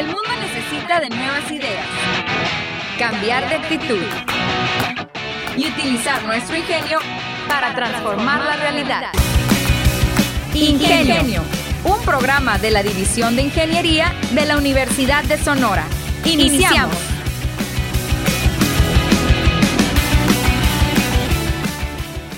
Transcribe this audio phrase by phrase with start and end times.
[0.00, 1.86] El mundo necesita de nuevas ideas,
[2.98, 4.02] cambiar de actitud
[5.58, 7.00] y utilizar nuestro ingenio
[7.46, 9.12] para transformar la realidad.
[10.54, 11.42] Ingenio,
[11.84, 15.84] un programa de la División de Ingeniería de la Universidad de Sonora.
[16.24, 16.96] Iniciamos.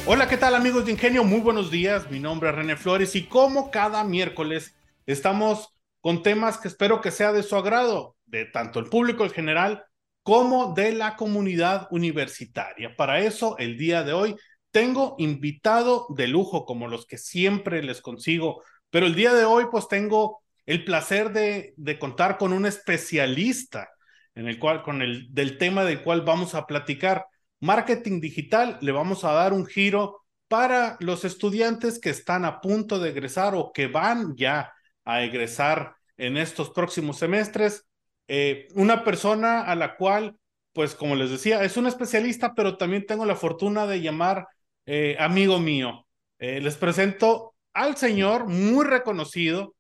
[0.05, 1.23] Hola, ¿qué tal amigos de Ingenio?
[1.23, 4.75] Muy buenos días, mi nombre es René Flores y como cada miércoles
[5.07, 5.73] estamos
[6.03, 9.85] con temas que espero que sea de su agrado, de tanto el público en general
[10.23, 12.95] como de la comunidad universitaria.
[12.97, 14.37] Para eso, el día de hoy
[14.73, 19.67] tengo invitado de lujo como los que siempre les consigo, pero el día de hoy
[19.71, 23.89] pues tengo el placer de, contar con un especialista
[24.35, 27.27] en el cual, con el del tema del cual vamos a platicar.
[27.61, 32.99] Marketing digital, le vamos a dar un giro para los estudiantes que están a punto
[32.99, 34.73] de egresar o que van ya
[35.05, 37.87] a egresar en estos próximos semestres.
[38.29, 40.37] Eh, una persona a la cual,
[40.73, 44.47] pues como les decía, es un especialista, pero también tengo la fortuna de llamar
[44.87, 46.07] eh, amigo mío.
[46.39, 49.75] Eh, les presento al señor muy reconocido,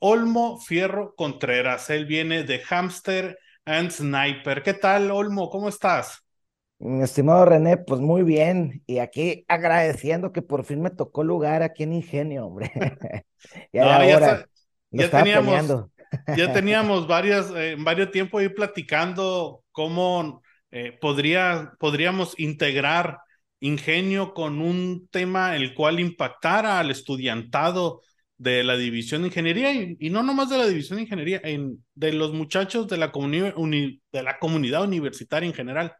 [0.00, 1.88] Olmo Fierro Contreras.
[1.88, 4.60] Él viene de Hamster and Sniper.
[4.64, 5.50] ¿Qué tal, Olmo?
[5.50, 6.24] ¿Cómo estás?
[6.84, 8.82] Mi estimado René, pues muy bien.
[8.86, 12.72] Y aquí agradeciendo que por fin me tocó lugar aquí en Ingenio, hombre.
[13.72, 14.04] ya,
[14.90, 15.86] ya, teníamos,
[16.36, 23.18] ya teníamos varias, eh, varios tiempo ir platicando cómo eh, podría, podríamos integrar
[23.60, 28.00] Ingenio con un tema el cual impactara al estudiantado
[28.38, 32.12] de la división de ingeniería y, no nomás de la división de ingeniería, en, de
[32.12, 35.94] los muchachos de la, de la comunidad universitaria en general.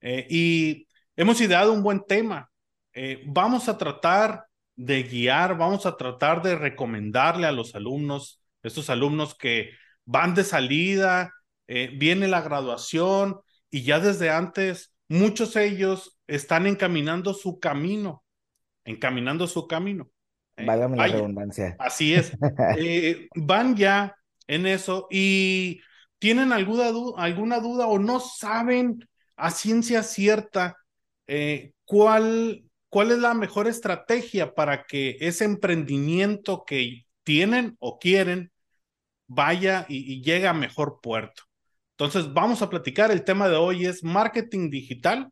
[0.00, 2.50] Eh, y hemos ideado un buen tema.
[2.92, 8.90] Eh, vamos a tratar de guiar, vamos a tratar de recomendarle a los alumnos, estos
[8.90, 9.70] alumnos que
[10.04, 11.32] van de salida,
[11.68, 18.24] eh, viene la graduación y ya desde antes muchos de ellos están encaminando su camino,
[18.84, 20.08] encaminando su camino.
[20.56, 21.76] Válgame la redundancia.
[21.78, 22.32] Así es.
[23.34, 25.80] van ya en eso y
[26.18, 28.98] tienen alguna, alguna duda o no saben
[29.40, 30.76] a ciencia cierta
[31.26, 38.52] eh, cuál, cuál es la mejor estrategia para que ese emprendimiento que tienen o quieren
[39.26, 41.44] vaya y, llegue a mejor puerto.
[41.92, 43.10] Entonces, vamos a platicar.
[43.10, 45.30] El tema de hoy es marketing digital.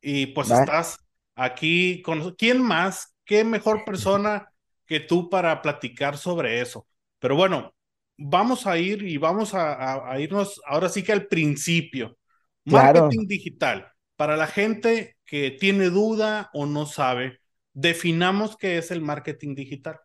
[0.00, 0.98] Y pues estás
[1.34, 4.48] aquí con quién más, qué mejor persona
[4.86, 6.86] que tú para platicar sobre eso.
[7.18, 7.74] Pero bueno,
[8.18, 12.18] vamos a ir y vamos a irnos ahora sí que al principio.
[12.64, 13.86] Marketing digital.
[14.16, 17.40] Para la gente que tiene duda o no sabe,
[17.72, 20.00] definamos qué es el marketing digital.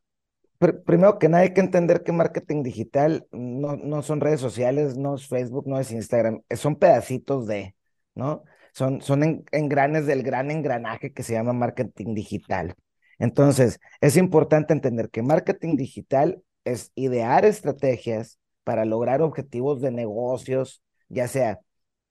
[0.86, 5.16] Primero que nada hay que entender que marketing digital no, no son redes sociales, no
[5.16, 7.75] es Facebook, no es Instagram, son pedacitos de,
[8.14, 8.44] ¿no?
[8.74, 12.75] Son, son engranes del gran engranaje que se llama marketing digital.
[13.19, 20.84] Entonces, es importante entender que marketing digital es idear estrategias para lograr objetivos de negocios,
[21.08, 21.59] ya sea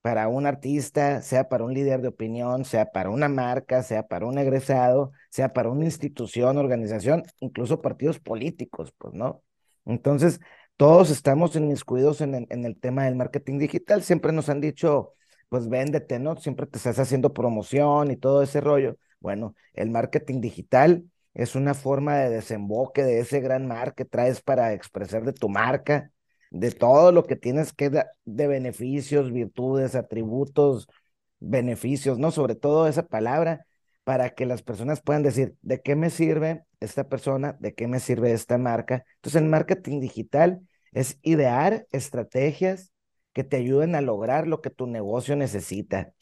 [0.08, 4.24] para un artista, sea para un líder de opinión, sea para una marca, sea para
[4.24, 9.42] un egresado, sea para una institución, organización, incluso partidos políticos, pues, ¿no?
[9.84, 10.40] Entonces,
[10.76, 14.02] todos estamos inmiscuidos en en el tema del marketing digital.
[14.02, 15.12] Siempre nos han dicho,
[15.50, 16.36] pues véndete, ¿no?
[16.36, 18.96] Siempre te estás haciendo promoción y todo ese rollo.
[19.20, 21.04] Bueno, el marketing digital
[21.34, 25.50] es una forma de desemboque de ese gran mar que traes para expresar de tu
[25.50, 26.10] marca,
[26.50, 30.88] de todo lo que tienes que dar de beneficios, virtudes, atributos,
[31.40, 32.30] beneficios, ¿no?
[32.30, 33.66] Sobre todo esa palabra,
[34.04, 37.56] para que las personas puedan decir, ¿de qué me sirve esta persona?
[37.60, 39.04] ¿De qué me sirve esta marca?
[39.16, 40.60] Entonces, el marketing digital
[40.92, 42.92] es idear estrategias
[43.32, 46.12] que te ayuden a lograr lo que tu negocio necesita.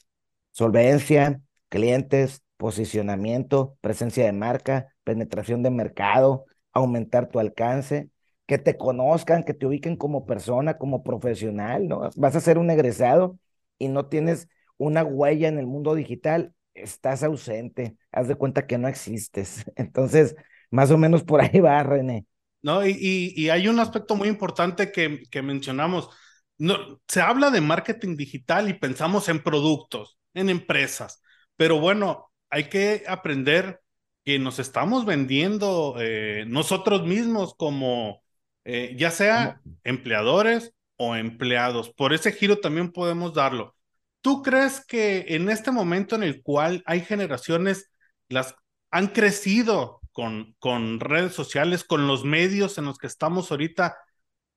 [0.51, 8.11] Solvencia, clientes, posicionamiento, presencia de marca, penetración de mercado, aumentar tu alcance,
[8.47, 12.11] que te conozcan, que te ubiquen como persona, como profesional, ¿no?
[12.17, 13.39] Vas a ser un egresado
[13.79, 14.49] y no tienes
[14.79, 19.65] una huella en el mundo digital, estás ausente, haz de cuenta que no existes.
[19.77, 20.37] Entonces,
[20.71, 22.27] más o menos por ahí va, René.
[22.63, 26.11] No, y, y, hay un aspecto muy importante que, que mencionamos.
[26.59, 31.23] No, se habla de marketing digital y pensamos en productos, en empresas,
[31.57, 33.81] pero bueno, hay que aprender
[34.25, 38.23] que nos estamos vendiendo eh, nosotros mismos como,
[38.69, 41.91] eh, ya sea empleadores o empleados.
[41.91, 43.77] Por ese giro también podemos darlo.
[44.21, 47.93] ¿Tú crees que en este momento en el cual hay generaciones,
[48.29, 48.57] las
[48.91, 53.97] han crecido con, con redes sociales, con los medios en los que estamos ahorita,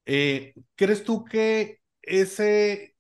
[0.07, 2.95] eh, ¿crees tú que ese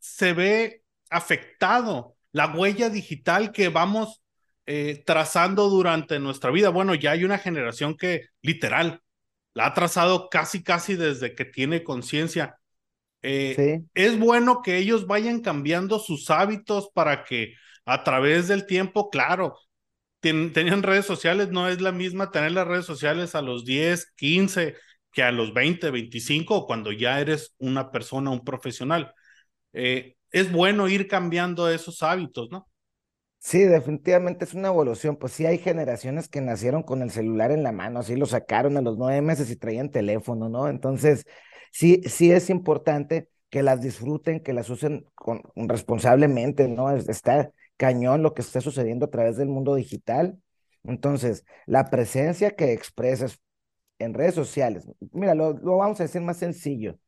[0.00, 4.22] se ve afectado, la huella digital que vamos
[4.66, 6.70] eh, trazando durante nuestra vida?
[6.70, 9.02] Bueno, ya hay una generación que literal
[9.54, 12.58] la ha trazado casi, casi desde que tiene conciencia.
[13.22, 17.54] Eh, es bueno que ellos vayan cambiando sus hábitos para que
[17.84, 19.58] a través del tiempo, claro,
[20.20, 24.76] tenían redes sociales, no es la misma tener las redes sociales a los 10, 15
[25.12, 29.12] que a los 20, 25 cuando ya eres una persona, un profesional.
[29.72, 32.68] Eh, es bueno ir cambiando esos hábitos, ¿no?
[33.44, 35.16] Sí, definitivamente es una evolución.
[35.16, 38.76] Pues sí, hay generaciones que nacieron con el celular en la mano, así lo sacaron
[38.76, 40.68] a los nueve meses y traían teléfono, ¿no?
[40.68, 41.26] Entonces,
[41.72, 46.90] sí, sí es importante que las disfruten, que las usen con, responsablemente, ¿no?
[46.92, 50.38] Está cañón lo que está sucediendo a través del mundo digital.
[50.84, 53.40] Entonces, la presencia que expresas
[53.98, 56.98] en redes sociales, mira, lo, vamos a decir más sencillo.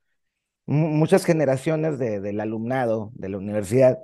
[0.67, 3.99] muchas generaciones de, del alumnado de la universidad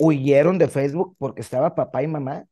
[0.00, 2.46] huyeron de Facebook porque estaba papá y mamá,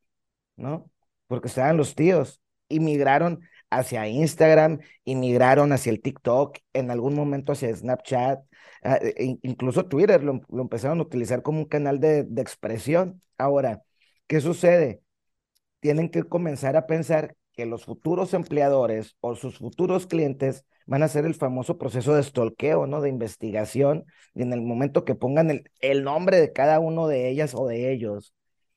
[0.57, 0.91] ¿no?
[1.27, 3.41] Porque estaban los tíos y migraron
[3.71, 8.41] hacia Instagram, inmigraron hacia el TikTok, en algún momento hacia Snapchat,
[8.85, 13.21] ah, e, incluso Twitter lo, empezaron a utilizar como un canal de, de expresión.
[13.39, 13.83] Ahora,
[14.27, 15.03] ¿qué sucede?
[15.81, 21.07] Tienen que comenzar a pensar que los futuros empleadores o sus futuros clientes van a
[21.07, 23.01] hacer el famoso proceso de stalkeo, ¿no?
[23.01, 27.29] De investigación, y en el momento que pongan el, el nombre de cada uno de
[27.29, 28.33] ellas o de ellos,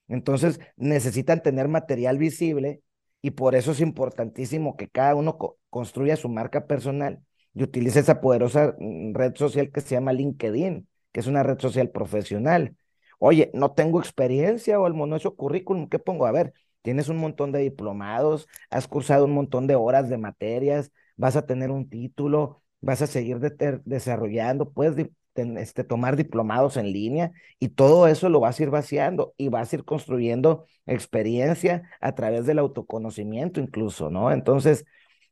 [0.08, 2.82] entonces necesitan tener material visible
[3.20, 5.38] y por eso es importantísimo que cada uno
[5.70, 7.20] construya su marca personal
[7.54, 11.60] y utilice esa poderosa mm, red social que se llama LinkedIn, que es una red
[11.60, 12.76] social profesional.
[13.20, 16.26] Oye, no tengo experiencia o el monoso currículum, ¿qué pongo?
[16.26, 16.52] A ver,
[16.82, 21.46] tienes un montón de diplomados, has cursado un montón de horas de materias, vas a
[21.46, 23.38] tener un título, vas a seguir
[23.84, 24.96] desarrollando, puedes
[25.34, 29.72] este, tomar diplomados en línea y todo eso lo vas a ir vaciando y vas
[29.72, 34.30] a ir construyendo experiencia a través del autoconocimiento incluso, ¿no?
[34.32, 34.84] Entonces,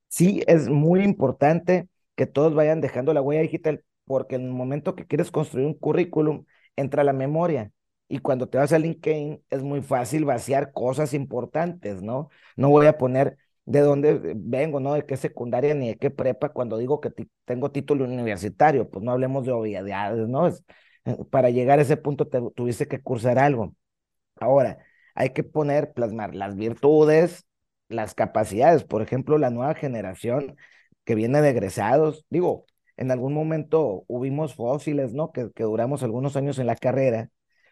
[0.09, 4.95] sí es muy importante que todos vayan dejando la huella digital porque en el momento
[4.95, 6.45] que quieres construir un currículum,
[6.77, 7.71] entra la memoria.
[8.13, 12.29] Y cuando te vas a LinkedIn es muy fácil vaciar cosas importantes, ¿no?
[12.57, 14.95] No voy a poner de dónde vengo, ¿no?
[14.95, 17.13] De qué secundaria ni de qué prepa cuando digo que
[17.45, 20.49] tengo título universitario, pues no hablemos de obviedades, ¿no?
[20.49, 20.55] Eh,
[21.31, 23.77] para llegar a ese punto te, tuviste que cursar algo.
[24.41, 24.79] Ahora,
[25.15, 27.47] hay que poner, plasmar las virtudes,
[27.89, 30.57] las capacidades, por ejemplo, la nueva generación
[31.05, 32.67] que viene de egresados, digo,
[32.97, 35.33] en algún momento hubimos fósiles, ¿no?
[35.33, 37.31] Que, que duramos algunos años en la carrera,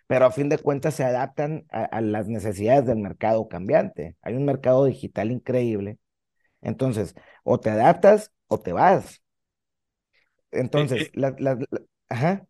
[0.09, 4.17] pero a fin de cuentas se adaptan a, las necesidades del mercado cambiante.
[4.23, 5.99] Hay un mercado digital increíble.
[6.63, 7.15] Entonces,
[7.45, 9.23] o te adaptas o te vas.
[10.51, 11.37] Entonces, la,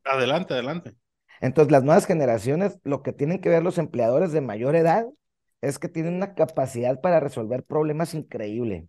[0.04, 0.94] adelante, adelante.
[1.40, 5.06] Entonces, las nuevas generaciones, lo que tienen que ver los empleadores de mayor edad
[5.60, 8.86] es que tienen una capacidad para resolver problemas increíble,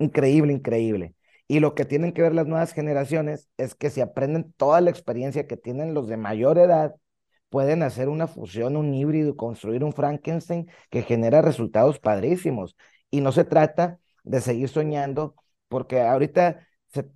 [0.00, 1.14] increíble, increíble.
[1.46, 4.90] Y lo que tienen que ver las nuevas generaciones es que si aprenden toda la
[4.90, 6.96] experiencia que tienen los de mayor edad,
[7.54, 12.76] pueden hacer una fusión, un híbrido, construir un Frankenstein que genera resultados padrísimos.
[13.12, 15.36] Y no se trata de seguir soñando,
[15.68, 16.66] porque ahorita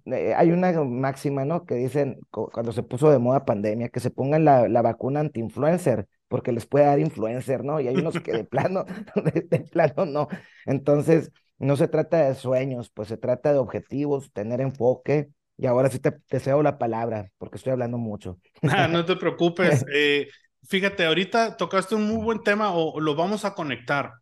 [0.06, 1.67] eh, hay una máxima, ¿no?
[1.67, 6.07] Que dicen cuando se puso de moda pandemia, que se pongan la, la vacuna anti-influencer,
[6.28, 7.80] porque les puede dar influencer, ¿no?
[7.80, 8.85] Y hay unos que de plano,
[9.16, 10.28] de, de plano no.
[10.66, 15.91] Entonces, no se trata de sueños, pues se trata de objetivos, tener enfoque, y ahora
[15.91, 18.38] sí te, te cedo la palabra, porque estoy hablando mucho.
[18.62, 19.85] Ah, no te preocupes.
[19.93, 20.29] Eh,
[20.69, 24.12] fíjate, ahorita tocaste un muy buen tema o lo vamos a conectar.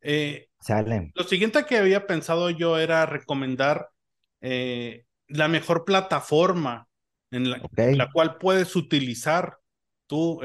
[0.00, 1.12] Eh, Sale.
[1.14, 3.90] Lo siguiente que había pensado yo era recomendar
[4.40, 6.88] eh, la mejor plataforma
[7.30, 9.58] en la, la, cual puedes utilizar
[10.06, 10.40] tú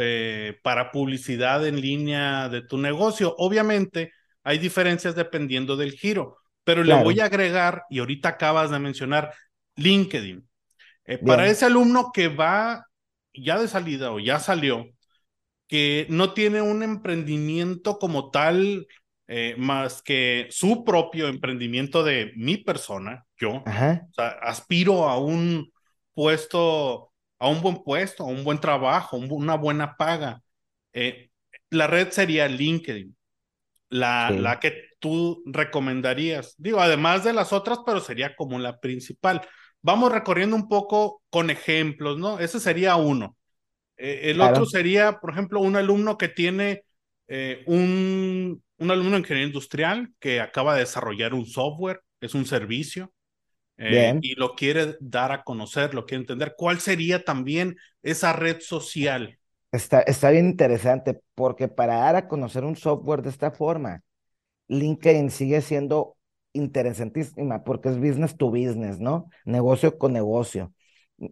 [0.64, 3.36] para publicidad en línea de tu negocio.
[3.38, 4.12] Obviamente
[4.44, 9.32] hay diferencias dependiendo del giro, pero le voy a agregar, y ahorita acabas de mencionar,
[9.82, 10.48] LinkedIn.
[11.06, 12.86] Eh, para ese alumno que va
[13.34, 14.88] ya de salida o ya salió,
[15.68, 18.88] que no tiene un emprendimiento como tal,
[19.28, 23.64] eh, más que su propio emprendimiento de mi persona, yo,
[24.42, 25.72] aspiro a un
[26.14, 30.42] puesto, a un buen puesto, a un buen trabajo, una buena paga.
[30.92, 31.30] Eh,
[31.70, 33.16] la red sería LinkedIn,
[33.90, 36.54] la, la que tú recomendarías.
[36.58, 39.42] Digo, además de las otras, pero sería como la principal
[39.82, 42.40] vamos recorriendo un poco con ejemplos, ¿no?
[42.40, 43.38] Ese sería uno.
[43.98, 46.84] Eh, el otro sería, por ejemplo, un alumno que tiene
[47.28, 52.46] eh, un, un alumno de ingeniería industrial que acaba de desarrollar un software, es un
[52.46, 53.14] servicio.
[53.78, 58.60] eh, y lo quiere dar a conocer, lo quiere entender, ¿cuál sería también esa red
[58.62, 59.40] social?
[59.72, 64.04] Está, está bien interesante porque para dar a conocer un software de esta forma,
[64.70, 66.18] LinkedIn sigue siendo
[66.54, 69.30] interesantísima porque es business to business, ¿no?
[69.46, 70.74] Negocio con negocio.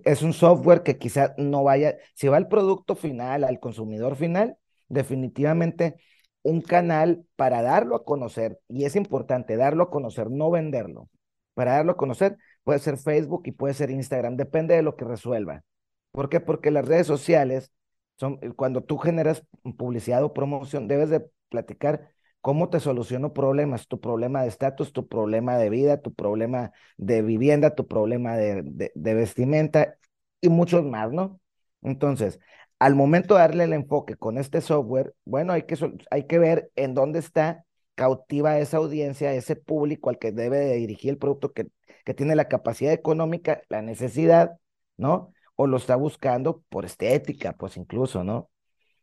[0.05, 4.57] Es un software que quizá no vaya, si va al producto final, al consumidor final,
[4.87, 5.95] definitivamente
[6.43, 11.09] un canal para darlo a conocer, y es importante darlo a conocer, no venderlo.
[11.53, 15.05] Para darlo a conocer puede ser Facebook y puede ser Instagram, depende de lo que
[15.05, 15.63] resuelva.
[16.11, 16.39] ¿Por qué?
[16.39, 17.71] Porque las redes sociales
[18.17, 19.43] son, cuando tú generas
[19.77, 25.07] publicidad o promoción, debes de platicar cómo te soluciono problemas, tu problema de estatus, tu
[25.07, 29.97] problema de vida, tu problema de vivienda, tu problema de, vestimenta
[30.41, 31.39] y muchos más, ¿no?
[31.81, 32.39] Entonces,
[32.79, 35.77] al momento de darle el enfoque con este software, bueno, hay que,
[36.11, 37.65] hay que ver en dónde está
[37.95, 41.67] cautiva esa audiencia, ese público al que debe de dirigir el producto que,
[42.05, 44.57] que tiene la capacidad económica, la necesidad,
[44.97, 45.33] ¿no?
[45.55, 48.49] O lo está buscando por estética, pues incluso, ¿no?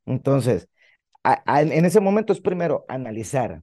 [0.07, 0.69] Entonces,
[1.47, 3.63] en ese momento es primero analizar,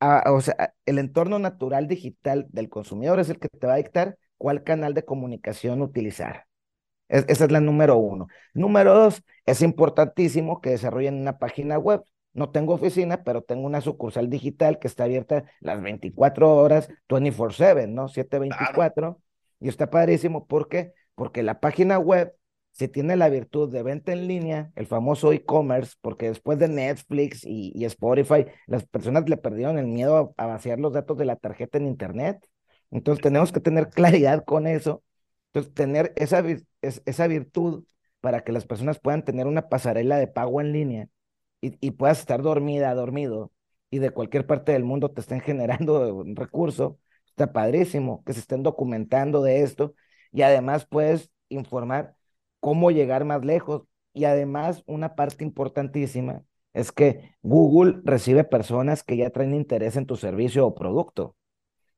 [0.00, 4.16] o sea, el entorno natural digital del consumidor es el que te va a dictar
[4.38, 6.46] cuál canal de comunicación utilizar
[7.12, 8.28] esa es la número uno.
[8.54, 12.02] Número dos, es importantísimo que desarrollen una página web.
[12.32, 17.86] No tengo oficina, pero tengo una sucursal digital que está abierta las 24 horas, 24/7,
[17.86, 18.08] ¿no?
[18.08, 19.20] 724.
[19.60, 20.46] Y está padrísimo.
[20.46, 20.94] ¿Por qué?
[21.14, 22.34] Porque la página web,
[22.72, 27.44] si tiene la virtud de venta en línea, el famoso e-commerce, porque después de Netflix
[27.44, 31.78] y, Spotify, las personas le perdieron el miedo a vaciar los datos de la tarjeta
[31.78, 32.46] en Internet.
[32.90, 35.02] Entonces tenemos que tener claridad con eso
[35.52, 36.42] entonces, tener esa,
[36.80, 37.84] esa virtud
[38.20, 41.08] para que las personas puedan tener una pasarela de pago en línea
[41.60, 43.52] y, y, puedas estar dormida, dormido,
[43.90, 48.40] y de cualquier parte del mundo te estén generando un recurso, está padrísimo, que se
[48.40, 49.94] estén documentando de esto,
[50.32, 52.16] y además puedes informar
[52.62, 53.82] cómo llegar más lejos.
[54.14, 60.06] Y además, una parte importantísima es que Google recibe personas que ya traen interés en
[60.06, 61.36] tu servicio o producto.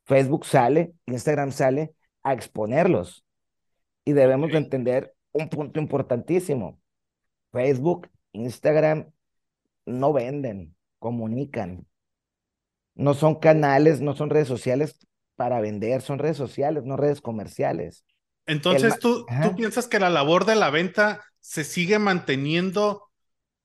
[0.06, 3.26] Facebook sale, Instagram sale a exponerlos.
[4.06, 6.80] Y debemos de entender un punto importantísimo.
[7.52, 9.12] Facebook, Instagram
[9.85, 11.87] no venden, comunican.
[12.94, 15.06] No son canales, no son redes sociales
[15.37, 18.04] para vender, son redes sociales, no redes comerciales.
[18.46, 23.10] Entonces, ¿tú, ¿tú piensas que la labor de la venta se sigue manteniendo?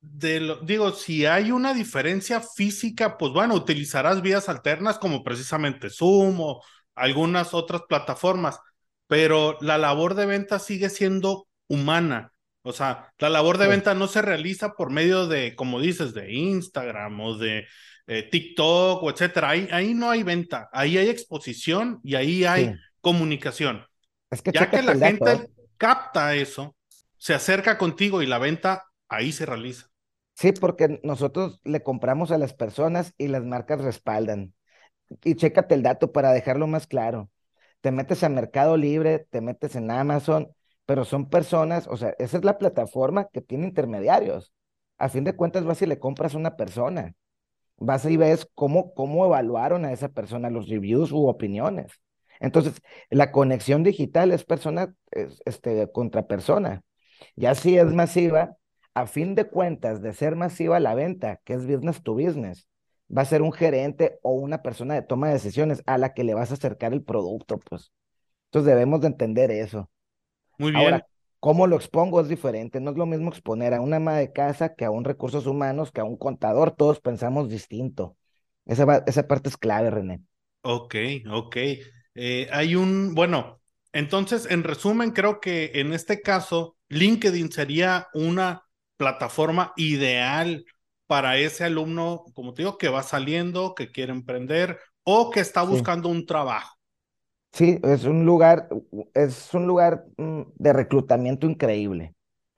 [0.01, 5.89] De lo, digo, si hay una diferencia física, pues bueno, utilizarás vías alternas como precisamente
[5.89, 6.63] Zoom o
[6.95, 8.59] algunas otras plataformas,
[9.07, 12.31] pero la labor de venta sigue siendo humana.
[12.61, 16.31] O sea, la labor de venta no se realiza por medio de, como dices, de
[16.31, 17.65] Instagram o de
[18.07, 19.49] eh, TikTok o etcétera.
[19.49, 23.85] Ahí, ahí no hay venta, ahí hay exposición y ahí hay comunicación.
[24.29, 26.75] Es que ya que la gente capta eso,
[27.17, 29.87] se acerca contigo y la venta ahí se realiza.
[30.35, 34.53] Sí, porque nosotros le compramos a las personas y las marcas respaldan.
[35.23, 37.29] Y chécate el dato para dejarlo más claro
[37.81, 40.49] te metes a Mercado Libre, te metes en Amazon,
[40.85, 44.53] pero son personas, o sea, esa es la plataforma que tiene intermediarios.
[44.97, 47.13] A fin de cuentas vas y le compras a una persona.
[47.77, 51.93] Vas y ves cómo, cómo evaluaron a esa persona, los reviews u opiniones.
[52.39, 54.93] Entonces, la conexión digital es persona
[55.45, 56.83] este, contra persona.
[57.35, 58.55] Ya si es masiva,
[58.93, 62.67] a fin de cuentas, de ser masiva la venta, que es business to business,
[63.15, 66.23] va a ser un gerente o una persona de toma de decisiones a la que
[66.23, 67.91] le vas a acercar el producto, pues.
[68.45, 69.89] Entonces debemos de entender eso.
[70.57, 70.83] Muy bien.
[70.83, 71.07] Ahora,
[71.39, 72.79] cómo lo expongo es diferente.
[72.79, 75.91] No es lo mismo exponer a una ama de casa que a un recursos humanos,
[75.91, 76.71] que a un contador.
[76.71, 78.17] Todos pensamos distinto.
[78.65, 80.21] Esa, esa parte es clave, René.
[80.63, 80.95] Ok,
[81.27, 81.57] ok.
[82.21, 83.61] Eh, hay un, bueno,
[83.93, 88.65] entonces, en resumen, creo que en este caso, LinkedIn sería una
[88.97, 90.65] plataforma ideal
[91.07, 95.63] para ese alumno, como te digo, que va saliendo, que quiere emprender o que está
[95.63, 96.75] buscando un trabajo.
[97.53, 98.67] Sí, es un lugar,
[99.13, 102.15] es un lugar mm, de reclutamiento increíble.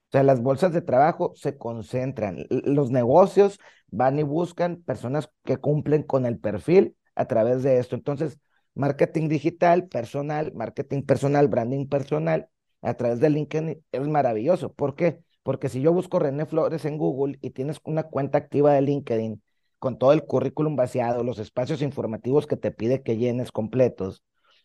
[0.08, 2.48] O sea, las bolsas de trabajo se concentran.
[2.50, 3.60] Los negocios
[3.92, 7.96] van y buscan personas que cumplen con el perfil a través de esto.
[7.96, 8.40] Entonces,
[8.74, 12.50] marketing digital, personal, marketing personal, branding personal,
[12.82, 14.74] a través de LinkedIn es maravilloso.
[14.74, 15.20] ¿Por qué?
[15.44, 19.42] Porque si yo busco René Flores en Google y tienes una cuenta activa de LinkedIn
[19.80, 24.24] con todo el currículum vaciado, los espacios informativos que te pide que llenes completos,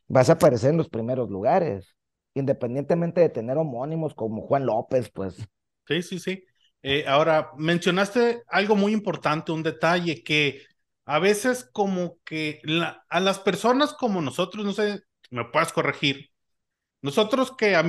[0.08, 1.96] vas a aparecer en los primeros lugares,
[2.34, 5.48] independientemente de tener homónimos como Juan López, pues.
[5.86, 6.44] Sí, sí, sí.
[6.82, 10.60] Eh, ahora, mencionaste algo muy importante, un detalle que
[11.06, 12.60] a veces como que
[13.08, 16.30] a las personas como nosotros, no sé, me puedas corregir.
[17.02, 17.80] Nosotros que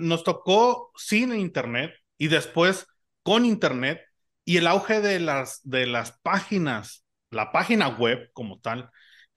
[0.00, 2.86] nos tocó sin internet y después
[3.22, 4.00] con internet
[4.44, 8.90] y el auge de las, de las páginas, la página web como tal,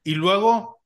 [0.04, 0.82] y luego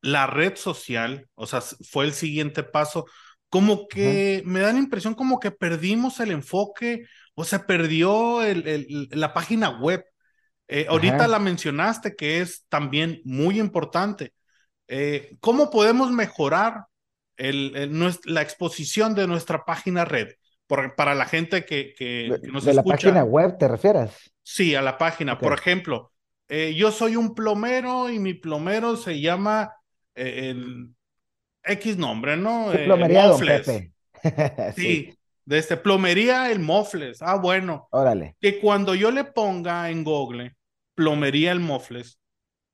[0.00, 3.06] la red social, o sea, fue el siguiente paso,
[3.48, 9.08] como que me da la impresión como que perdimos el enfoque, o se perdió el,
[9.10, 10.04] la página web.
[10.74, 14.32] Eh, ahorita la mencionaste, que es también muy importante.
[14.88, 16.86] Eh, ¿Cómo podemos mejorar
[17.36, 20.28] la exposición de nuestra página red?
[20.96, 24.32] para la gente que, que, nos ¿De la página web te refieres?
[24.42, 25.38] Sí, a la página.
[25.38, 26.10] Por ejemplo,
[26.48, 29.74] eh, yo soy un plomero y mi plomero se llama
[30.14, 30.94] el
[31.62, 32.72] X nombre, ¿no?
[32.72, 33.92] plomería Don Pepe.
[34.74, 35.14] sí,
[35.44, 37.20] de este plomería el Mofles.
[37.20, 37.88] Ah, bueno.
[37.90, 38.36] Órale.
[38.40, 40.56] Que cuando yo le ponga en Google
[40.94, 42.18] plomería el Mofles,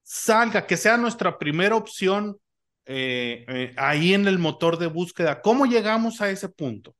[0.02, 2.38] salga, que sea nuestra primera opción
[2.86, 5.42] eh, eh, ahí en el motor de búsqueda.
[5.42, 6.96] ¿Cómo llegamos a ese punto?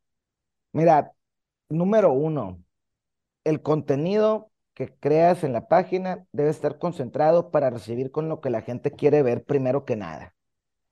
[0.73, 1.13] Mira,
[1.69, 2.63] número uno,
[3.45, 8.51] el contenido que creas en la página debe estar concentrado para recibir con lo que
[8.51, 10.35] la gente quiere ver primero que nada.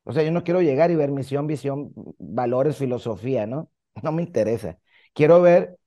[0.04, 3.71] O sea, yo no quiero llegar y ver misión, visión, valores, filosofía, ¿no?
[4.02, 4.78] No me interesa.
[5.12, 5.78] Quiero ver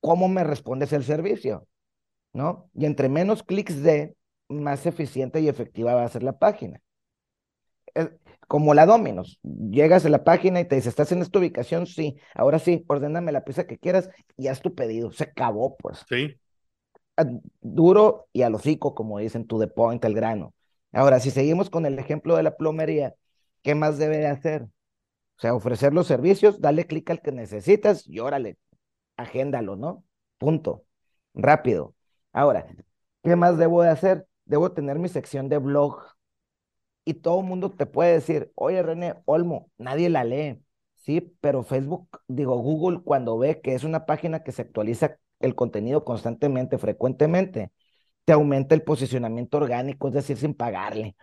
[0.00, 1.66] cómo me respondes el servicio,
[2.32, 2.70] ¿no?
[2.74, 4.16] Y entre menos clics de,
[4.48, 6.80] más eficiente y efectiva va a ser la página.
[8.46, 11.86] como la Dominos, llegas a la página y te dice, ¿estás en esta ubicación?
[11.86, 15.12] Sí, ahora sí, ordéname la pieza que quieras y haz tu pedido.
[15.12, 16.04] Se acabó, pues.
[16.08, 16.36] Sí.
[17.60, 20.54] Duro y al hocico, como dicen, to the point, el grano.
[20.92, 23.14] Ahora, si seguimos con el ejemplo de la plomería,
[23.62, 24.62] ¿qué más debe de hacer?
[24.62, 28.56] O sea, ofrecer los servicios, dale clic al que necesitas y órale,
[29.16, 30.04] agéndalo, ¿no?
[30.38, 30.84] Punto.
[31.34, 31.94] Rápido.
[32.38, 32.68] Ahora,
[33.24, 34.28] ¿qué más debo de hacer?
[34.44, 36.00] Debo tener mi sección de blog.
[37.04, 40.62] Y todo el mundo te puede decir, oye René, Olmo, nadie la lee.
[40.94, 45.56] Sí, pero Facebook, digo, Google, cuando ve que es una página que se actualiza el
[45.56, 47.72] contenido constantemente, frecuentemente,
[48.24, 51.16] te aumenta el posicionamiento orgánico, es decir, sin pagarle.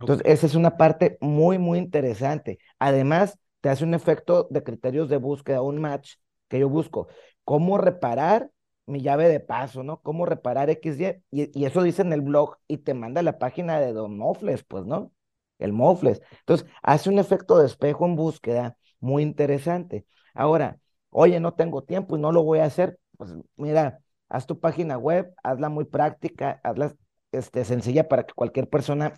[0.00, 2.58] Entonces, esa es una parte muy, muy interesante.
[2.78, 6.16] Además, te hace un efecto de criterios de búsqueda, un match
[6.46, 7.08] que yo busco.
[7.44, 8.50] ¿Cómo reparar
[8.88, 10.00] mi llave de paso, ¿no?
[10.02, 11.22] ¿Cómo reparar XY?
[11.30, 14.64] Y, y eso dice en el blog y te manda la página de Don Mofles,
[14.64, 15.12] pues, ¿no?
[15.58, 16.22] El Mofles.
[16.40, 20.06] Entonces, hace un efecto de espejo en búsqueda muy interesante.
[20.34, 20.78] Ahora,
[21.10, 22.98] oye, no tengo tiempo y no lo voy a hacer.
[23.16, 26.94] Pues mira, haz tu página web, hazla muy práctica, hazla
[27.32, 29.14] este, sencilla para que cualquier persona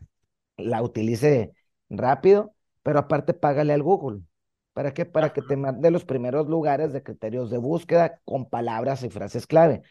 [0.57, 1.53] la utilice
[1.91, 4.23] rápido, pero aparte págale al Google.
[4.81, 5.05] ¿Para qué?
[5.05, 9.47] Para que te mande los primeros lugares de criterios de búsqueda con palabras y frases
[9.47, 9.83] clave.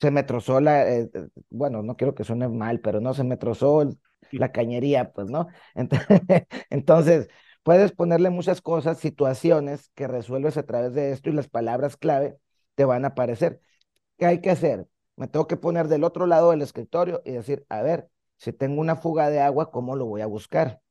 [0.00, 3.24] Se me trozó la, eh, eh, bueno, no quiero que suene mal, pero no se
[3.24, 3.88] me trozó
[4.32, 5.48] la cañería, pues, ¿no?
[6.70, 7.28] Entonces,
[7.62, 12.36] puedes ponerle muchas cosas, situaciones que resuelves a través de esto y las palabras clave
[12.74, 13.60] te van a aparecer.
[14.18, 14.88] ¿Qué hay que hacer?
[15.16, 18.80] Me tengo que poner del otro lado del escritorio y decir, a ver, si tengo
[18.80, 20.82] una fuga de agua, ¿cómo lo voy a buscar?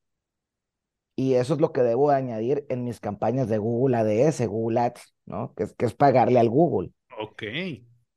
[1.15, 5.13] Y eso es lo que debo añadir en mis campañas de Google ADS, Google Ads,
[5.25, 5.53] ¿no?
[5.55, 6.91] Que es, que es pagarle al Google.
[7.19, 7.43] Ok.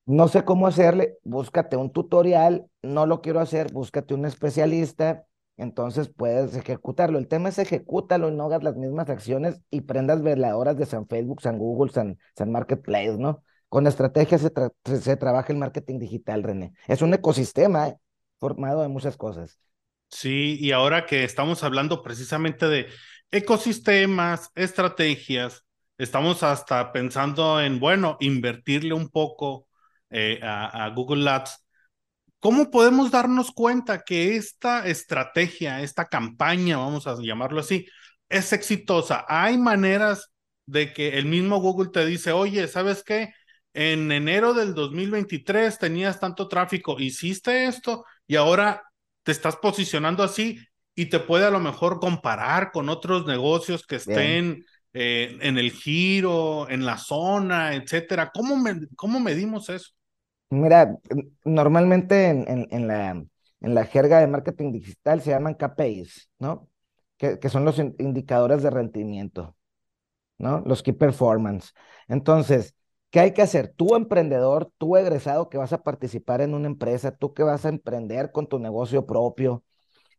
[0.07, 5.27] No sé cómo hacerle, búscate un tutorial, no lo quiero hacer, búscate un especialista,
[5.59, 7.19] entonces puedes ejecutarlo.
[7.19, 11.07] El tema es ejecútalo y no hagas las mismas acciones y prendas veladoras de San
[11.09, 13.43] Facebook, San Google, San, San Marketplace, ¿no?
[13.69, 16.73] Con estrategias se, se, trabaja el marketing digital, René.
[16.87, 17.99] Es un ecosistema ¿eh?
[18.39, 19.61] formado de muchas cosas.
[20.11, 22.89] Sí, y ahora que estamos hablando precisamente de
[23.31, 25.67] ecosistemas, estrategias,
[25.99, 29.69] estamos hasta pensando en, bueno, invertirle un poco
[30.11, 31.65] eh, a, Google Ads.
[32.41, 37.87] ¿Cómo podemos darnos cuenta que esta estrategia, esta campaña, vamos a llamarlo así,
[38.29, 39.25] es exitosa?
[39.29, 40.31] Hay maneras
[40.67, 43.33] de que el mismo Google te dice, oye, ¿sabes qué?
[43.75, 48.88] En enero del 2023 tenías tanto tráfico, hiciste esto y ahora
[49.29, 50.59] te estás posicionando así
[50.95, 54.65] y te puede a lo mejor comparar con otros negocios que estén
[54.95, 58.31] eh, en el giro, en la zona, etcétera.
[58.33, 58.57] ¿Cómo,
[58.97, 59.91] cómo medimos eso?
[60.49, 60.97] Mira,
[61.45, 66.71] normalmente en, en, la, en la jerga de marketing digital se llaman KPIs, ¿no?
[67.19, 69.59] Que, que son los indicadores de rendimiento,
[70.39, 70.63] ¿no?
[70.65, 71.75] Los key performance.
[72.09, 72.75] Entonces,
[73.11, 73.73] ¿Qué hay que hacer?
[73.75, 77.71] Tú emprendedor, tú egresado que vas a participar en una empresa, tú que vas a
[77.71, 79.65] emprender con tu negocio propio,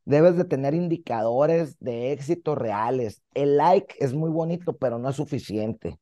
[0.05, 3.21] debes de tener indicadores de éxito reales.
[3.33, 5.99] El like es muy bonito, pero no es suficiente.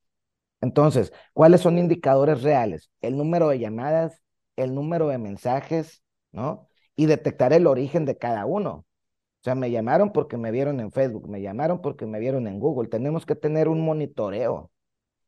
[0.62, 2.91] Entonces, ¿cuáles son indicadores reales?
[3.02, 4.21] El número de llamadas,
[4.56, 6.67] el número de mensajes, ¿no?
[6.95, 8.71] Y detectar el origen de cada uno.
[9.41, 12.60] O sea, me llamaron porque me vieron en Facebook, me llamaron porque me vieron en
[12.60, 12.89] Google.
[12.89, 14.71] Tenemos que tener un monitoreo,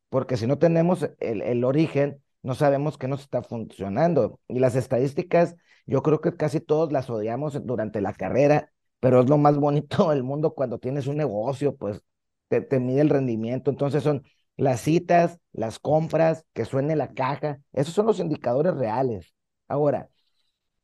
[0.10, 4.40] porque si no tenemos el, origen, no sabemos qué nos está funcionando.
[4.48, 9.30] Y las estadísticas, yo creo que casi todos las odiamos durante la carrera, pero es
[9.30, 12.02] lo más bonito del mundo cuando tienes un negocio, pues
[12.48, 13.72] te, te mide el rendimiento.
[13.72, 14.24] Entonces son
[14.58, 19.34] las citas, las compras, que suene la caja, esos son los indicadores reales.
[19.68, 20.10] Ahora,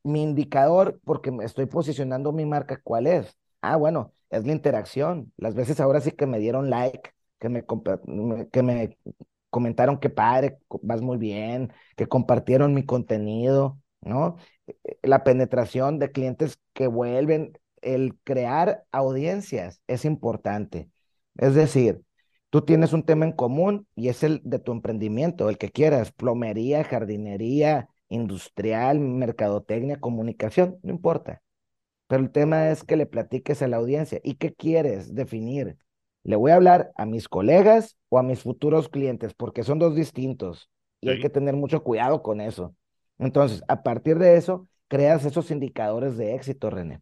[0.04, 3.36] mi indicador, porque me estoy posicionando mi marca, ¿cuál es?
[3.60, 5.32] Ah, bueno, es la interacción.
[5.36, 7.64] Las veces ahora sí que me dieron like, que me,
[8.52, 8.98] que me
[9.50, 14.36] comentaron que padre, vas muy bien, que compartieron mi contenido, ¿no?
[14.66, 20.90] Eh, la penetración de clientes que vuelven, el crear audiencias es importante.
[21.36, 22.02] Es decir,
[22.50, 26.12] tú tienes un tema en común y es el de tu emprendimiento, el que quieras,
[26.12, 31.42] plomería, jardinería, industrial, mercadotecnia, comunicación, no importa.
[32.08, 34.20] Pero el tema es que le platiques a la audiencia.
[34.24, 35.78] ¿Y qué quieres definir?
[36.26, 39.32] ¿Le voy a hablar a mis colegas o a mis futuros clientes?
[39.32, 40.68] Porque son dos distintos
[41.00, 42.74] y hay que tener mucho cuidado con eso.
[43.20, 47.00] Entonces, a partir de eso, creas esos indicadores de éxito, René.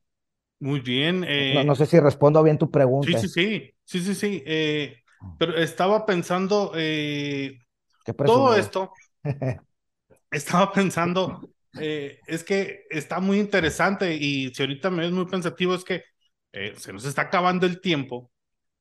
[0.61, 1.21] Muy bien.
[1.21, 3.19] no, eh, sé si respondo bien tu pregunta.
[3.19, 3.75] Sí, sí, sí.
[3.83, 4.43] Sí, sí, sí.
[4.45, 4.99] Eh,
[5.39, 7.61] pero estaba pensando, eh,
[8.05, 8.93] todo esto,
[10.31, 11.49] estaba pensando,
[11.81, 16.03] eh, es que está muy interesante y si ahorita me es muy pensativo es que
[16.77, 18.31] se nos está acabando el tiempo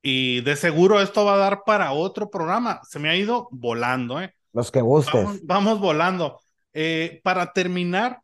[0.04, 2.82] y de seguro esto va a dar para otro programa.
[2.88, 4.36] Se me ha ido volando, ¿eh?
[4.52, 5.42] Los que gustes.
[5.44, 6.40] Vamos, volando.
[7.24, 8.20] para terminar,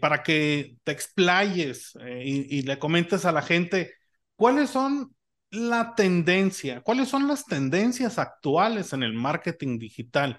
[0.00, 3.94] para que te explayes y, y le comentes a la gente
[4.36, 5.14] cuáles son
[5.54, 10.38] la tendencia, cuáles son las tendencias actuales en el marketing digital.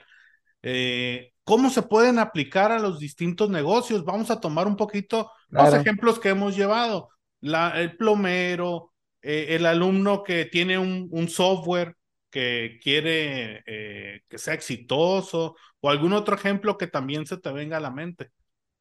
[0.62, 4.04] Eh, ¿Cómo se pueden aplicar a los distintos negocios?
[4.04, 7.10] Vamos a tomar un poquito los ejemplos que hemos llevado.
[7.40, 8.94] La, el plomero,
[9.26, 11.96] eh, el alumno que tiene un, un software
[12.30, 17.78] que quiere eh, que sea exitoso o algún otro ejemplo que también se te venga
[17.78, 18.30] a la mente.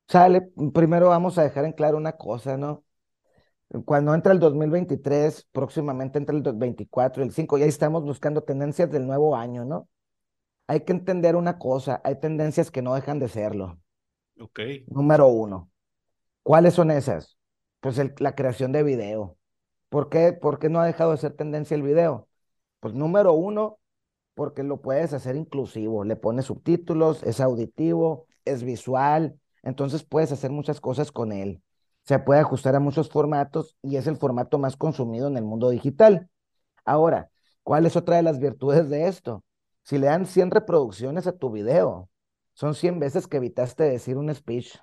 [0.07, 0.43] Sale,
[0.75, 2.85] primero vamos a dejar en claro una cosa, ¿no?
[3.87, 9.07] Cuando entra el 2023, próximamente entra el 2024, el 5, ya estamos buscando tendencias del
[9.07, 9.89] nuevo año, ¿no?
[10.67, 13.79] Hay que entender una cosa, hay tendencias que no dejan de serlo.
[14.39, 14.61] Ok.
[14.87, 15.71] Número uno.
[16.43, 17.39] ¿Cuáles son esas?
[17.81, 19.39] Pues la creación de video.
[19.95, 20.33] ¿Por qué?
[20.33, 22.29] ¿Por qué no ha dejado de ser tendencia el video?
[22.81, 23.79] Pues número uno,
[24.35, 26.05] porque lo puedes hacer inclusivo.
[26.05, 31.63] Le pones subtítulos, es auditivo, es visual, entonces puedes hacer muchas cosas con él
[32.05, 35.71] se puede ajustar a muchos formatos y es el formato más consumido en el mundo
[35.71, 36.29] digital.
[36.85, 37.31] Ahora,
[37.63, 39.45] ¿cuál es otra de las virtudes de esto?
[39.85, 42.11] Si le dan 100 reproducciones a tu video,
[42.53, 44.77] son 100 veces que evitaste decir un speech.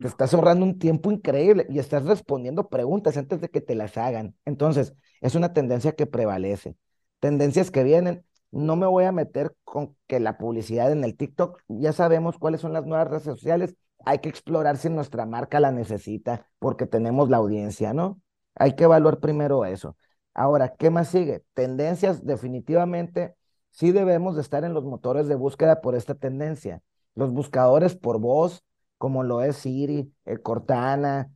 [0.00, 3.96] Te estás ahorrando un tiempo increíble y estás respondiendo preguntas antes de que te las
[3.96, 4.34] hagan.
[4.44, 6.76] Entonces, es una tendencia que prevalece.
[7.20, 8.24] Tendencias que vienen.
[8.50, 12.60] No me voy a meter con que la publicidad en el TikTok, ya sabemos cuáles
[12.60, 17.28] son las nuevas redes sociales hay que explorar si nuestra marca la necesita porque tenemos
[17.30, 18.20] la audiencia, ¿no?
[18.54, 19.96] Hay que evaluar primero eso.
[20.34, 21.44] Ahora, ¿qué más sigue?
[21.54, 23.34] Tendencias, definitivamente,
[23.70, 26.82] sí debemos de estar en los motores de búsqueda por esta tendencia.
[27.14, 28.64] Los buscadores por voz,
[29.00, 31.30] como lo es Siri, eh, Cortana,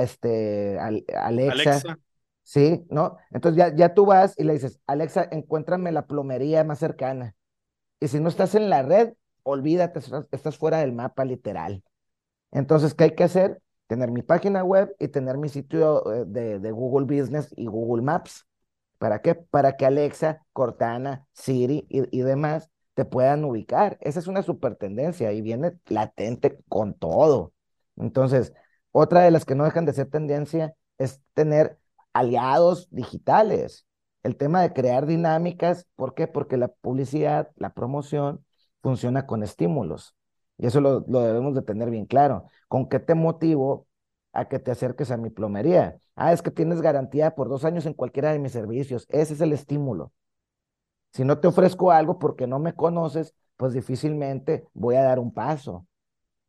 [0.00, 1.98] este, Alexa,
[2.42, 3.18] Sí, ¿no?
[3.30, 7.34] Entonces ya, ya tú vas y le dices, Alexa, encuéntrame la plomería más cercana.
[8.00, 9.12] Y si no estás en la red,
[9.42, 11.82] olvídate, estás fuera del mapa literal.
[12.52, 13.60] Entonces, ¿qué hay que hacer?
[13.86, 18.46] Tener mi página web y tener mi sitio eh, de, Google Business y Google Maps.
[18.96, 19.34] ¿Para qué?
[19.34, 23.98] Para que Alexa, Cortana, Siri y, demás te puedan ubicar.
[24.00, 27.52] Esa es una super tendencia y viene latente con todo.
[27.96, 28.52] Entonces,
[28.92, 31.78] otra de las que no dejan de ser tendencia es tener
[32.12, 33.86] aliados digitales.
[34.22, 36.26] El tema de crear dinámicas, ¿por qué?
[36.28, 38.44] Porque la publicidad, la promoción
[38.82, 40.14] funciona con estímulos.
[40.58, 42.48] Y eso lo, debemos de tener bien claro.
[42.68, 43.86] ¿Con qué te motivo
[44.32, 45.98] a que te acerques a mi plomería?
[46.16, 49.06] Ah, es que tienes garantía por dos años en cualquiera de mis servicios.
[49.10, 50.12] Ese es el estímulo.
[51.14, 55.32] Si no te ofrezco algo porque no me conoces, pues difícilmente voy a dar un
[55.32, 55.86] paso.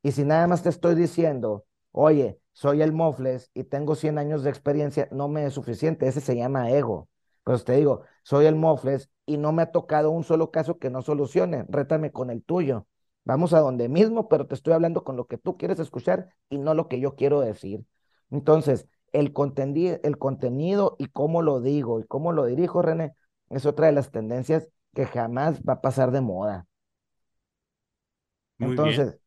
[0.04, 4.44] Y si nada más te estoy diciendo, oye, soy el Mofles y tengo 100 años
[4.44, 6.08] de experiencia, no me es suficiente.
[6.08, 7.10] Ese se llama ego.
[7.44, 10.90] Pues te digo, soy el Mofles y no me ha tocado un solo caso que
[10.90, 11.66] no solucione.
[11.70, 12.88] Rétame con el tuyo.
[13.24, 16.58] Vamos a donde mismo, pero te estoy hablando con lo que tú quieres escuchar y
[16.58, 17.86] no lo que yo quiero decir.
[18.32, 19.34] Entonces, el,
[20.04, 23.16] el contenido y cómo lo digo y cómo lo dirijo, René,
[23.50, 26.68] es otra de las tendencias que jamás va a pasar de moda.
[28.60, 29.18] Entonces,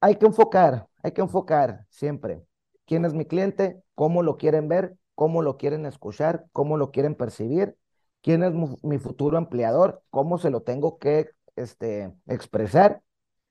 [0.00, 2.42] hay que enfocar, hay que enfocar siempre.
[2.86, 7.14] quién es mi cliente, cómo lo quieren ver, cómo lo quieren escuchar, cómo lo quieren
[7.14, 7.76] percibir,
[8.22, 8.52] quién es
[8.82, 13.02] mi futuro empleador, cómo se lo tengo que este, expresar,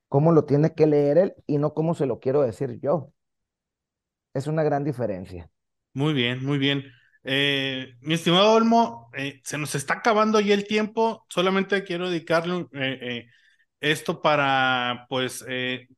[0.10, 3.12] cómo lo tiene que leer él y no cómo se lo quiero decir yo.
[4.34, 5.52] Es una gran diferencia.
[5.94, 6.84] Muy bien, muy bien.
[7.24, 11.26] Eh, mi estimado Olmo, eh, se nos está acabando ya el tiempo.
[11.30, 13.28] Solamente quiero dedicarle eh,
[13.82, 15.46] esto para, pues,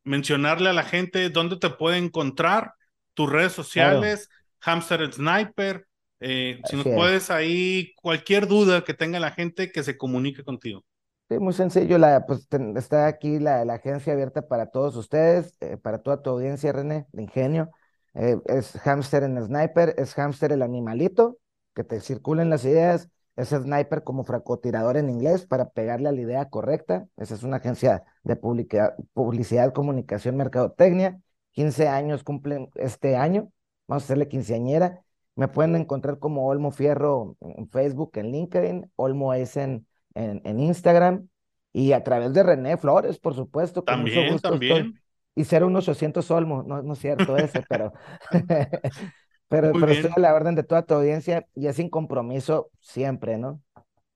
[0.04, 2.74] mencionarle a la gente dónde te puede encontrar,
[3.14, 4.30] tus redes sociales,
[4.60, 5.88] Hamster Sniper.
[6.20, 10.84] si nos puedes ahí, cualquier duda que tenga la gente, que se comunique contigo.
[11.28, 16.04] Sí, muy sencillo, la, pues está aquí la, la, agencia abierta para todos ustedes, para
[16.04, 17.72] toda tu audiencia, René, de Ingenio.
[18.14, 21.38] Eh, es hamster en sniper, es hamster el animalito,
[21.74, 26.22] que te circulen las ideas, es sniper como francotirador en inglés para pegarle a la
[26.22, 27.08] idea correcta.
[27.18, 31.20] Esa es una agencia de publicidad, comunicación, mercadotecnia.
[31.52, 33.52] 15 años cumplen este año,
[33.88, 35.02] vamos a hacerle quinceañera.
[35.36, 41.28] Me pueden encontrar como Olmo Fierro en Facebook, en LinkedIn, Olmo es en, en, Instagram
[41.74, 43.82] y a través de René Flores, por supuesto.
[43.82, 45.01] también, también y
[45.44, 47.94] ser un 800 Olmo, no, no es cierto ese, pero,
[49.48, 53.38] pero, pero estoy a la orden de toda tu audiencia y es sin compromiso siempre,
[53.38, 53.62] ¿no?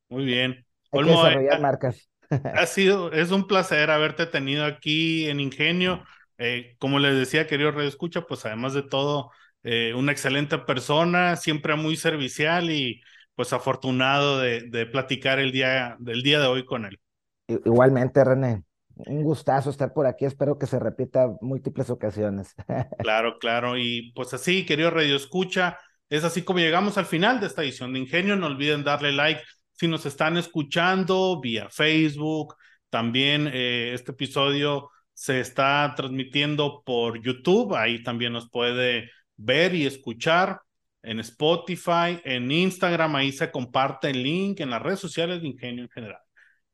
[0.09, 0.65] Muy bien.
[0.91, 2.09] Hay que desarrollar marcas.
[2.29, 6.03] ha sido, es un placer haberte tenido aquí en Ingenio.
[6.37, 9.31] Eh, como les decía, querido Radio Escucha, pues además de todo,
[9.63, 13.01] eh, una excelente persona, siempre muy servicial y
[13.35, 16.99] pues afortunado de, de platicar el día, del día de hoy con él.
[17.47, 18.63] Igualmente, René
[18.95, 20.25] un gustazo estar por aquí.
[20.25, 22.55] Espero que se repita múltiples ocasiones.
[22.99, 23.77] Claro, claro.
[23.77, 25.77] Y pues así, querido Radio Escucha,
[26.09, 28.35] es así como llegamos al final de esta edición de Ingenio.
[28.35, 29.41] No olviden darle like
[29.73, 32.55] si nos están escuchando vía Facebook.
[32.89, 37.75] También eh, este episodio se está transmitiendo por YouTube.
[37.75, 40.61] Ahí también nos puede ver y escuchar
[41.03, 43.15] en Spotify, en Instagram.
[43.15, 46.21] Ahí se comparte el link en las redes sociales de Ingenio en general.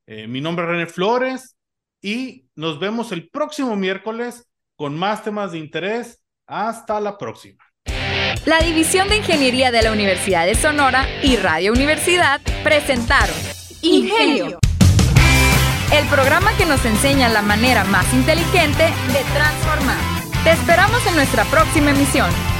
[0.06, 1.58] Eh, mi nombre es René Flores
[2.02, 6.20] y nos vemos el próximo miércoles con más temas de interés.
[6.48, 7.64] Hasta la próxima.
[8.46, 13.36] La División de Ingeniería de la Universidad de Sonora y Radio Universidad presentaron
[13.82, 14.60] Ingenio,
[15.94, 19.98] el programa que nos enseña la manera más inteligente de transformar.
[20.44, 22.51] Te esperamos en nuestra próxima emisión.